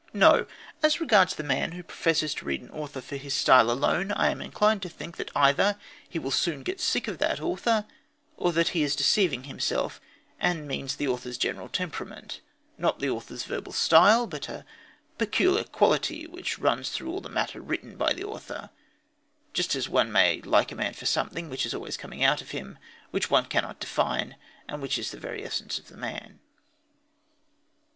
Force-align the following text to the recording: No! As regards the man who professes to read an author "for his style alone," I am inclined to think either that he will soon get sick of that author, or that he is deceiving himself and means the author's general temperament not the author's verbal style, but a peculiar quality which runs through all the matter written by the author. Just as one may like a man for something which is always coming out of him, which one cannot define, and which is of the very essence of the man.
No! 0.13 0.47
As 0.81 0.99
regards 0.99 1.35
the 1.35 1.43
man 1.43 1.73
who 1.73 1.83
professes 1.83 2.33
to 2.33 2.45
read 2.45 2.63
an 2.63 2.71
author 2.71 3.01
"for 3.01 3.17
his 3.17 3.35
style 3.35 3.69
alone," 3.69 4.11
I 4.13 4.31
am 4.31 4.41
inclined 4.41 4.81
to 4.81 4.89
think 4.89 5.17
either 5.35 5.57
that 5.73 5.79
he 6.09 6.17
will 6.17 6.31
soon 6.31 6.63
get 6.63 6.81
sick 6.81 7.07
of 7.07 7.19
that 7.19 7.39
author, 7.39 7.85
or 8.35 8.51
that 8.51 8.69
he 8.69 8.81
is 8.81 8.95
deceiving 8.95 9.43
himself 9.43 10.01
and 10.39 10.67
means 10.67 10.95
the 10.95 11.07
author's 11.07 11.37
general 11.37 11.69
temperament 11.69 12.41
not 12.79 12.97
the 12.97 13.11
author's 13.11 13.43
verbal 13.43 13.73
style, 13.73 14.25
but 14.25 14.49
a 14.49 14.65
peculiar 15.19 15.65
quality 15.65 16.25
which 16.25 16.57
runs 16.57 16.89
through 16.89 17.11
all 17.11 17.21
the 17.21 17.29
matter 17.29 17.61
written 17.61 17.95
by 17.95 18.11
the 18.11 18.23
author. 18.23 18.71
Just 19.53 19.75
as 19.75 19.87
one 19.87 20.11
may 20.11 20.41
like 20.41 20.71
a 20.71 20.75
man 20.75 20.95
for 20.95 21.05
something 21.05 21.47
which 21.47 21.63
is 21.63 21.75
always 21.75 21.95
coming 21.95 22.23
out 22.23 22.41
of 22.41 22.49
him, 22.49 22.79
which 23.11 23.29
one 23.29 23.45
cannot 23.45 23.79
define, 23.79 24.35
and 24.67 24.81
which 24.81 24.97
is 24.97 25.09
of 25.09 25.11
the 25.21 25.27
very 25.27 25.45
essence 25.45 25.77
of 25.77 25.89
the 25.89 25.95
man. 25.95 26.39